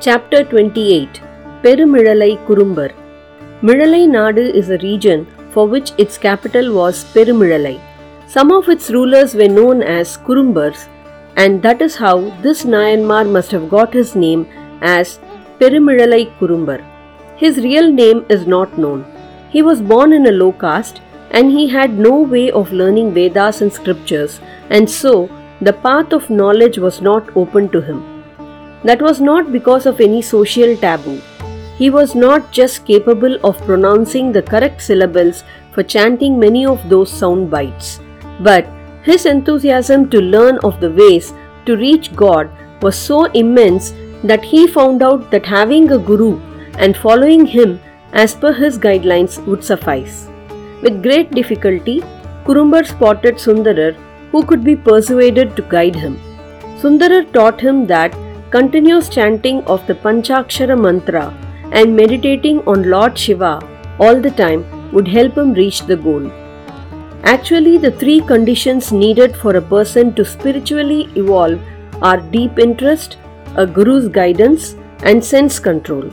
[0.00, 1.20] Chapter 28
[1.62, 2.90] Perumizhalai Kurumbar
[3.62, 7.80] Mizhalai Nadu is a region for which its capital was Perumizhalai.
[8.28, 10.86] Some of its rulers were known as Kurumbars,
[11.36, 14.46] and that is how this Nayanmar must have got his name
[14.82, 15.18] as
[15.58, 16.80] Perumizhalai Kurumbar.
[17.36, 19.04] His real name is not known.
[19.50, 21.00] He was born in a low caste
[21.32, 24.38] and he had no way of learning Vedas and scriptures,
[24.70, 25.28] and so
[25.60, 28.17] the path of knowledge was not open to him.
[28.84, 31.20] That was not because of any social taboo.
[31.76, 37.10] He was not just capable of pronouncing the correct syllables for chanting many of those
[37.10, 38.00] sound bites,
[38.40, 38.66] but
[39.02, 41.32] his enthusiasm to learn of the ways
[41.66, 42.50] to reach God
[42.82, 43.92] was so immense
[44.24, 46.40] that he found out that having a guru
[46.78, 47.80] and following him
[48.12, 50.28] as per his guidelines would suffice.
[50.82, 52.00] With great difficulty,
[52.44, 53.94] Kurumbar spotted Sundarar
[54.30, 56.18] who could be persuaded to guide him.
[56.80, 58.14] Sundarar taught him that
[58.50, 61.24] continuous chanting of the Panchakshara mantra
[61.72, 63.60] and meditating on Lord Shiva
[63.98, 66.30] all the time would help him reach the goal.
[67.24, 71.60] Actually, the three conditions needed for a person to spiritually evolve
[72.00, 73.18] are deep interest,
[73.56, 76.04] a guru's guidance, and sense control.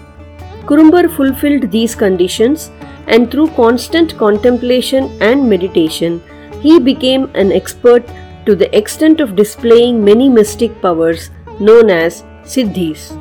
[0.65, 2.69] Kurumbar fulfilled these conditions,
[3.07, 6.21] and through constant contemplation and meditation,
[6.59, 8.03] he became an expert
[8.45, 13.17] to the extent of displaying many mystic powers known as Siddhis.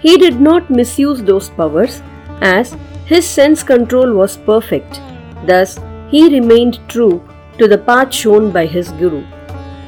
[0.00, 2.02] He did not misuse those powers
[2.40, 5.00] as his sense control was perfect.
[5.46, 7.22] Thus, he remained true
[7.58, 9.22] to the path shown by his guru.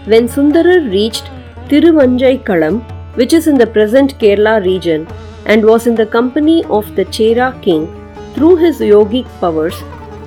[0.06, 1.30] When Sundarar reached
[1.68, 2.82] Tiruvanjai Kalam,
[3.14, 5.06] which is in the present Kerala region,
[5.46, 7.86] and was in the company of the Chera king,
[8.34, 9.74] through his yogic powers,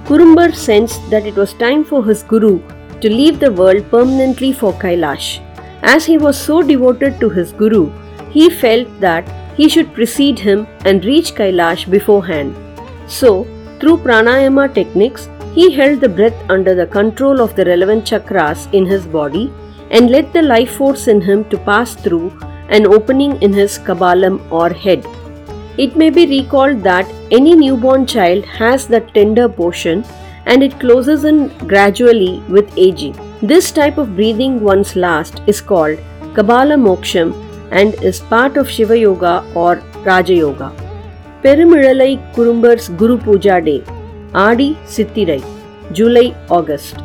[0.05, 2.59] Kurumbar sensed that it was time for his guru
[3.01, 5.39] to leave the world permanently for Kailash.
[5.83, 7.91] As he was so devoted to his guru,
[8.29, 12.55] he felt that he should precede him and reach Kailash beforehand.
[13.07, 13.45] So,
[13.79, 18.85] through pranayama techniques, he held the breath under the control of the relevant chakras in
[18.85, 19.51] his body
[19.89, 22.29] and let the life force in him to pass through
[22.69, 25.05] an opening in his kabalam or head.
[25.77, 30.05] It may be recalled that any newborn child has that tender portion
[30.45, 33.30] and it closes in gradually with aging.
[33.43, 35.97] This type of breathing once last is called
[36.35, 37.31] Kabala Moksham
[37.71, 40.71] and is part of Shiva Yoga or Raja Yoga.
[41.43, 43.83] Perumizhalai Kurumbar's Guru Puja Day,
[44.35, 45.41] Adi Sittirai,
[45.91, 46.97] July August.